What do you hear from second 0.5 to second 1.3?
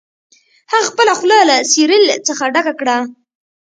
هغه خپله